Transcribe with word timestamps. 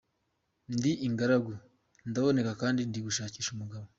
Ndi 0.75 0.91
ingaragu, 1.07 1.53
ndaboneka 2.09 2.51
kandi 2.61 2.81
ndi 2.83 2.99
gushakisha 3.05 3.49
umugabo. 3.51 3.87